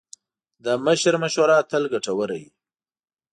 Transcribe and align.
د 0.63 0.65
مشر 0.85 1.13
مشوره 1.23 1.57
تل 1.69 1.83
ګټوره 1.93 2.35
وي. 2.41 2.49